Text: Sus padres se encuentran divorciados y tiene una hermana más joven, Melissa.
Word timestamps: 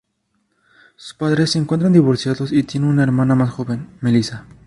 Sus 0.95 1.13
padres 1.13 1.51
se 1.51 1.59
encuentran 1.59 1.93
divorciados 1.93 2.51
y 2.51 2.63
tiene 2.63 2.87
una 2.87 3.03
hermana 3.03 3.35
más 3.35 3.51
joven, 3.51 3.87
Melissa. 4.01 4.47